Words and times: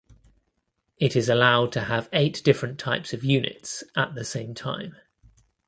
It 0.97 1.15
is 1.15 1.29
allowed 1.29 1.71
to 1.73 1.81
have 1.81 2.09
eight 2.11 2.41
different 2.43 2.79
types 2.79 3.13
of 3.13 3.23
units 3.23 3.83
at 3.95 4.15
the 4.15 4.25
same 4.25 4.55
time. 4.55 4.95